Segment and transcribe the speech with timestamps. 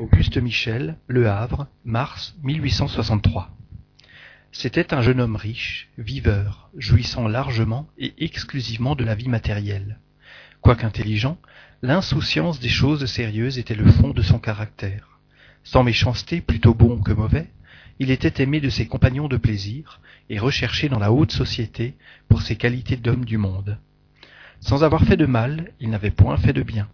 [0.00, 3.50] Auguste Michel, Le Havre, mars 1863.
[4.50, 9.98] C'était un jeune homme riche, viveur, jouissant largement et exclusivement de la vie matérielle.
[10.62, 11.36] Quoique intelligent,
[11.82, 15.20] l'insouciance des choses sérieuses était le fond de son caractère.
[15.62, 17.50] Sans méchanceté, plutôt bon que mauvais,
[17.98, 20.00] il était aimé de ses compagnons de plaisir
[20.30, 21.94] et recherché dans la haute société
[22.28, 23.78] pour ses qualités d'homme du monde.
[24.60, 26.88] Sans avoir fait de mal, il n'avait point fait de bien.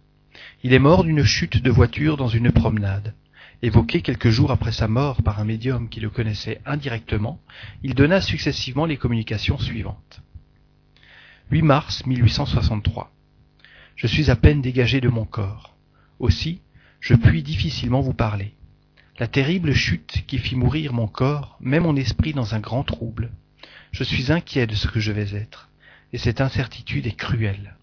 [0.61, 3.13] Il est mort d'une chute de voiture dans une promenade.
[3.61, 7.39] Évoqué quelques jours après sa mort par un médium qui le connaissait indirectement,
[7.81, 10.21] il donna successivement les communications suivantes.
[11.51, 13.09] 8 mars 1863.
[13.95, 15.77] Je suis à peine dégagé de mon corps.
[16.19, 16.59] Aussi,
[16.99, 18.53] je puis difficilement vous parler.
[19.17, 23.31] La terrible chute qui fit mourir mon corps met mon esprit dans un grand trouble.
[23.91, 25.69] Je suis inquiet de ce que je vais être,
[26.11, 27.77] et cette incertitude est cruelle.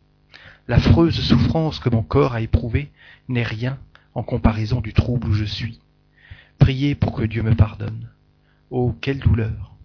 [0.69, 2.91] L'affreuse souffrance que mon corps a éprouvée
[3.29, 3.79] n'est rien
[4.15, 5.81] en comparaison du trouble où je suis.
[6.59, 8.09] Priez pour que Dieu me pardonne.
[8.71, 9.77] Oh, quelle douleur.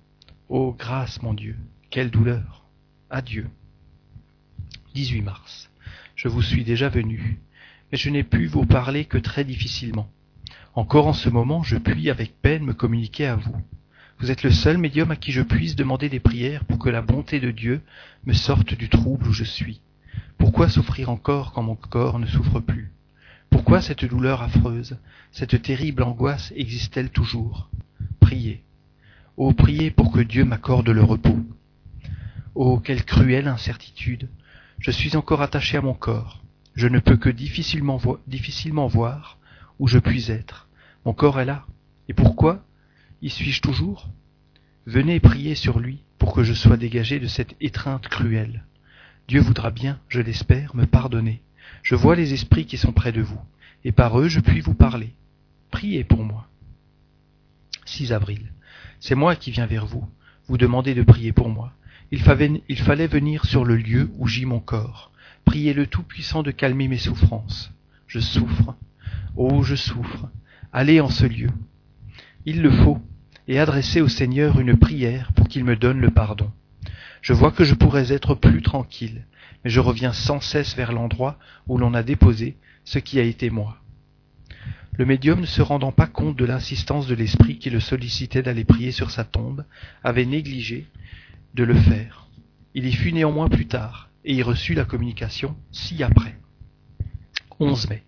[0.49, 1.55] Oh, grâce, mon Dieu,
[1.91, 2.65] quelle douleur.
[3.11, 3.47] Adieu.
[4.95, 5.69] 18 mars.
[6.15, 7.39] Je vous suis déjà venu,
[7.91, 10.09] mais je n'ai pu vous parler que très difficilement.
[10.73, 13.55] Encore en ce moment, je puis avec peine me communiquer à vous.
[14.19, 17.01] Vous êtes le seul médium à qui je puisse demander des prières pour que la
[17.01, 17.81] bonté de Dieu
[18.25, 19.81] me sorte du trouble où je suis.
[20.41, 22.91] Pourquoi souffrir encore quand mon corps ne souffre plus?
[23.51, 24.97] Pourquoi cette douleur affreuse,
[25.31, 27.69] cette terrible angoisse existe-t-elle toujours?
[28.19, 28.63] Priez.
[29.37, 31.37] Oh, priez pour que Dieu m'accorde le repos.
[32.55, 34.29] Oh, quelle cruelle incertitude.
[34.79, 36.41] Je suis encore attaché à mon corps.
[36.73, 39.37] Je ne peux que difficilement, vo difficilement voir
[39.77, 40.69] où je puis être.
[41.05, 41.67] Mon corps est là.
[42.09, 42.65] Et pourquoi?
[43.21, 44.09] Y suis-je toujours?
[44.87, 48.63] Venez prier sur lui pour que je sois dégagé de cette étreinte cruelle.
[49.27, 51.41] Dieu voudra bien, je l'espère, me pardonner.
[51.83, 53.39] Je vois les esprits qui sont près de vous,
[53.83, 55.13] et par eux je puis vous parler.
[55.71, 56.47] Priez pour moi.
[57.85, 58.51] 6 avril.
[58.99, 60.07] C'est moi qui viens vers vous,
[60.47, 61.73] vous demander de prier pour moi.
[62.11, 65.11] Il fallait, il fallait venir sur le lieu où gît mon corps.
[65.45, 67.71] Priez le Tout-Puissant de calmer mes souffrances.
[68.07, 68.75] Je souffre.
[69.35, 70.29] Oh, je souffre.
[70.73, 71.49] Allez en ce lieu.
[72.45, 73.01] Il le faut,
[73.47, 76.51] et adressez au Seigneur une prière pour qu'il me donne le pardon.
[77.21, 79.25] Je vois que je pourrais être plus tranquille,
[79.63, 81.37] mais je reviens sans cesse vers l'endroit
[81.67, 83.77] où l'on a déposé ce qui a été moi.
[84.97, 88.65] Le médium, ne se rendant pas compte de l'insistance de l'esprit qui le sollicitait d'aller
[88.65, 89.65] prier sur sa tombe,
[90.03, 90.87] avait négligé
[91.53, 92.27] de le faire.
[92.73, 96.37] Il y fut néanmoins plus tard, et y reçut la communication ci-après.
[97.59, 98.03] 11 mai.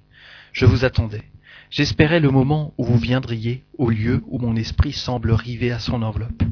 [0.52, 1.24] Je vous attendais.
[1.70, 6.04] J'espérais le moment où vous viendriez au lieu où mon esprit semble rivé à son
[6.04, 6.43] enveloppe.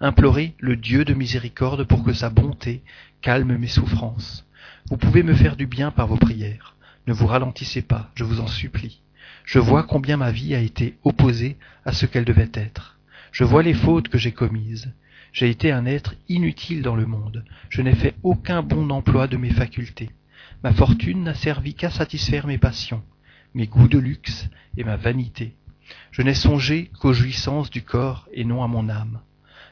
[0.00, 2.82] Implorez le Dieu de miséricorde pour que sa bonté
[3.20, 4.46] calme mes souffrances.
[4.88, 6.76] Vous pouvez me faire du bien par vos prières.
[7.06, 9.00] Ne vous ralentissez pas, je vous en supplie.
[9.44, 12.98] Je vois combien ma vie a été opposée à ce qu'elle devait être.
[13.32, 14.92] Je vois les fautes que j'ai commises.
[15.32, 17.44] J'ai été un être inutile dans le monde.
[17.68, 20.10] Je n'ai fait aucun bon emploi de mes facultés.
[20.64, 23.02] Ma fortune n'a servi qu'à satisfaire mes passions
[23.54, 25.54] mes goûts de luxe et ma vanité.
[26.12, 29.20] Je n'ai songé qu'aux jouissances du corps et non à mon âme.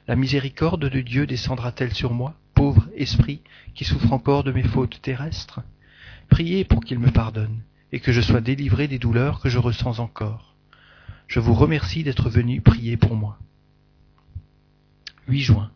[0.08, 3.42] La miséricorde de Dieu descendra-t-elle sur moi, pauvre esprit
[3.74, 5.60] qui souffre encore de mes fautes terrestres?
[6.30, 7.60] Priez pour qu'il me pardonne
[7.92, 10.54] et que je sois délivré des douleurs que je ressens encore.
[11.26, 13.38] Je vous remercie d'être venu prier pour moi.
[15.28, 15.70] 8 juin.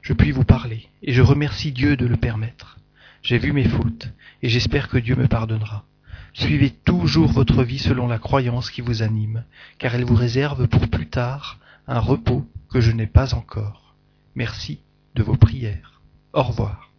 [0.00, 2.78] Je puis vous parler, et je remercie Dieu de le permettre.
[3.22, 4.10] J'ai vu mes fautes,
[4.42, 5.84] et j'espère que Dieu me pardonnera.
[6.32, 9.44] Suivez toujours votre vie selon la croyance qui vous anime,
[9.78, 13.94] car elle vous réserve pour plus tard un repos que je n'ai pas encore.
[14.34, 14.80] Merci
[15.14, 16.00] de vos prières.
[16.32, 16.90] Au revoir.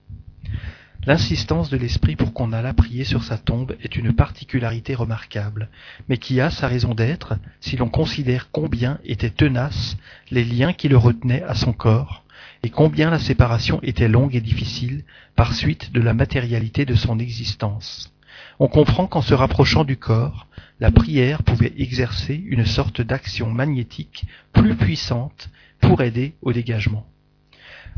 [1.06, 5.70] L'insistance de l'esprit pour qu'on allât prier sur sa tombe est une particularité remarquable,
[6.10, 9.98] mais qui a sa raison d'être si l'on considère combien étaient tenaces
[10.32, 12.24] les liens qui le retenaient à son corps,
[12.64, 15.06] et combien la séparation était longue et difficile
[15.36, 18.12] par suite de la matérialité de son existence
[18.60, 20.48] on comprend qu'en se rapprochant du corps,
[20.80, 25.50] la prière pouvait exercer une sorte d'action magnétique plus puissante
[25.80, 27.06] pour aider au dégagement.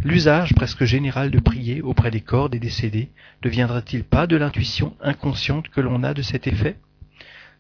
[0.04, 3.12] L'usage presque général de prier auprès des corps des décédés
[3.44, 6.78] ne viendrait-il pas de l'intuition inconsciente que l'on a de cet effet?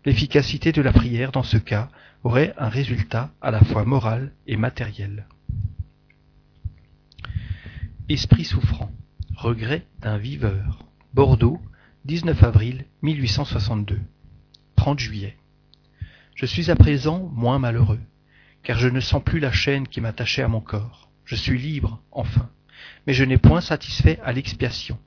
[0.05, 1.89] L'efficacité de la prière dans ce cas
[2.23, 5.27] aurait un résultat à la fois moral et matériel.
[8.07, 8.91] Esprit souffrant.
[9.35, 10.79] Regret d'un viveur.
[11.13, 11.61] Bordeaux,
[12.05, 13.99] 19 avril 1862.
[14.77, 15.37] 30 juillet.
[16.33, 17.99] Je suis à présent moins malheureux,
[18.63, 21.09] car je ne sens plus la chaîne qui m'attachait à mon corps.
[21.25, 22.49] Je suis libre, enfin,
[23.05, 24.97] mais je n'ai point satisfait à l'expiation.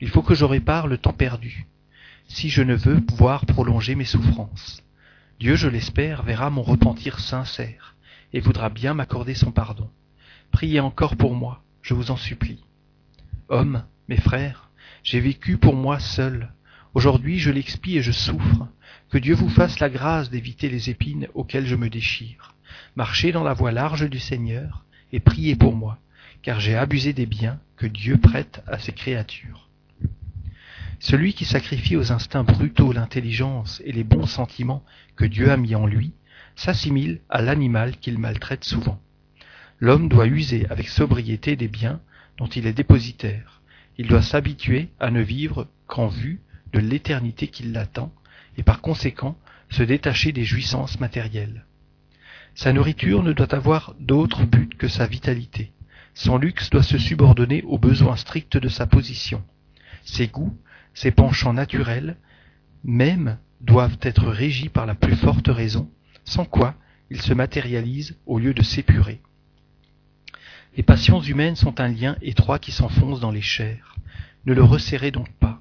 [0.00, 1.66] Il faut que je répare le temps perdu,
[2.26, 4.82] si je ne veux pouvoir prolonger mes souffrances.
[5.40, 7.96] Dieu, je l'espère, verra mon repentir sincère
[8.32, 9.90] et voudra bien m'accorder son pardon.
[10.52, 12.64] Priez encore pour moi, je vous en supplie.
[13.50, 14.69] Hommes, mes frères,
[15.02, 16.52] j'ai vécu pour moi seul.
[16.94, 18.68] Aujourd'hui je l'expie et je souffre.
[19.10, 22.54] Que Dieu vous fasse la grâce d'éviter les épines auxquelles je me déchire.
[22.96, 25.98] Marchez dans la voie large du Seigneur et priez pour moi,
[26.42, 29.68] car j'ai abusé des biens que Dieu prête à ses créatures.
[30.98, 34.84] Celui qui sacrifie aux instincts brutaux l'intelligence et les bons sentiments
[35.16, 36.12] que Dieu a mis en lui
[36.56, 39.00] s'assimile à l'animal qu'il maltraite souvent.
[39.78, 42.00] L'homme doit user avec sobriété des biens
[42.36, 43.59] dont il est dépositaire.
[44.00, 46.40] Il doit s'habituer à ne vivre qu'en vue
[46.72, 48.10] de l'éternité qui l'attend
[48.56, 49.36] et par conséquent
[49.68, 51.66] se détacher des jouissances matérielles.
[52.54, 55.72] Sa nourriture ne doit avoir d'autre but que sa vitalité.
[56.14, 59.44] Son luxe doit se subordonner aux besoins stricts de sa position.
[60.02, 60.56] Ses goûts
[60.94, 62.16] ses penchants naturels
[62.82, 65.90] même doivent être régis par la plus forte raison,
[66.24, 66.74] sans quoi
[67.10, 69.20] ils se matérialisent au lieu de s'épurer.
[70.76, 73.96] Les passions humaines sont un lien étroit qui s'enfonce dans les chairs.
[74.46, 75.60] Ne le resserrez donc pas.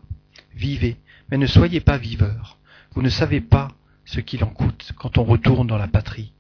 [0.53, 0.97] Vivez,
[1.29, 2.57] mais ne soyez pas viveurs.
[2.93, 3.69] Vous ne savez pas
[4.05, 6.33] ce qu'il en coûte quand on retourne dans la patrie.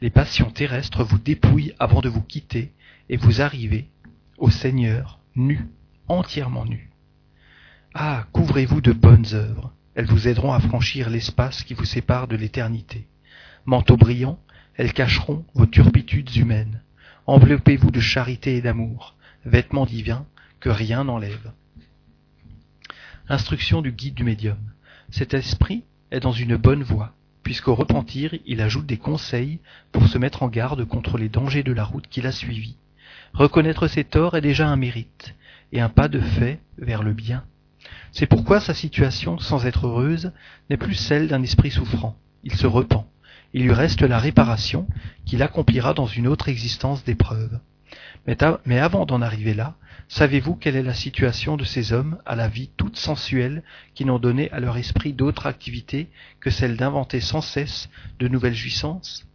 [0.00, 2.72] Les passions terrestres vous dépouillent avant de vous quitter
[3.08, 3.88] et vous arrivez
[4.38, 5.68] au Seigneur nu,
[6.08, 6.90] entièrement nu.
[7.94, 12.36] Ah, couvrez-vous de bonnes œuvres, elles vous aideront à franchir l'espace qui vous sépare de
[12.36, 13.06] l'éternité.
[13.64, 14.40] Manteau brillant,
[14.74, 16.81] elles cacheront vos turpitudes humaines.
[17.26, 19.14] Enveloppez-vous de charité et d'amour,
[19.44, 20.26] vêtements divins
[20.58, 21.52] que rien n'enlève.
[23.28, 24.58] Instruction du guide du médium.
[25.10, 27.14] Cet esprit est dans une bonne voie,
[27.44, 29.60] puisqu'au repentir, il ajoute des conseils
[29.92, 32.76] pour se mettre en garde contre les dangers de la route qu'il a suivie.
[33.34, 35.36] Reconnaître ses torts est déjà un mérite,
[35.70, 37.44] et un pas de fait vers le bien.
[38.10, 40.32] C'est pourquoi sa situation, sans être heureuse,
[40.70, 42.18] n'est plus celle d'un esprit souffrant.
[42.42, 43.06] Il se repent.
[43.54, 44.86] Il lui reste la réparation
[45.26, 47.60] qu'il accomplira dans une autre existence d'épreuve.
[48.26, 49.74] Mais, avant d'en arriver là,
[50.08, 53.62] savez-vous quelle est la situation de ces hommes à la vie toute sensuelle
[53.94, 56.08] qui n'ont donné à leur esprit d'autre activité
[56.40, 59.26] que celle d'inventer sans cesse de nouvelles jouissances?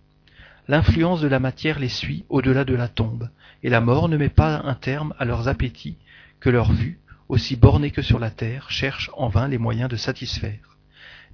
[0.67, 3.29] L'influence de la matière les suit au-delà de la tombe,
[3.63, 5.97] et la mort ne met pas un terme à leurs appétits
[6.39, 6.99] que leur vue,
[7.29, 10.76] aussi bornés que sur la terre, cherchent en vain les moyens de satisfaire.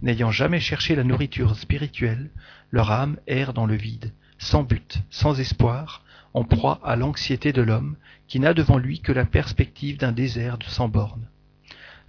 [0.03, 2.29] N'ayant jamais cherché la nourriture spirituelle,
[2.71, 6.03] leur âme erre dans le vide, sans but, sans espoir,
[6.33, 7.95] en proie à l'anxiété de l'homme
[8.27, 11.29] qui n'a devant lui que la perspective d'un désert sans bornes.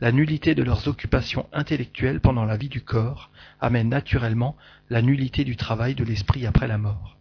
[0.00, 3.30] La nullité de leurs occupations intellectuelles pendant la vie du corps
[3.60, 4.56] amène naturellement
[4.90, 7.16] la nullité du travail de l'esprit après la mort.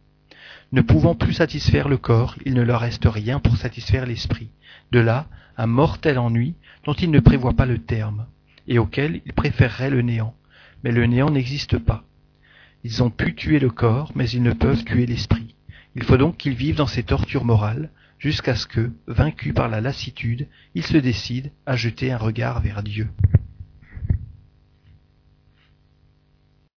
[0.71, 4.49] Ne pouvant plus satisfaire le corps, il ne leur reste rien pour satisfaire l'esprit.
[4.91, 8.25] De là, un mortel ennui dont ils ne prévoient pas le terme,
[8.67, 10.33] et auquel ils préféreraient le néant.
[10.83, 12.03] Mais le néant n'existe pas.
[12.83, 15.55] Ils ont pu tuer le corps, mais ils ne peuvent tuer l'esprit.
[15.95, 19.81] Il faut donc qu'ils vivent dans ces tortures morales, jusqu'à ce que, vaincus par la
[19.81, 23.09] lassitude, ils se décident à jeter un regard vers Dieu.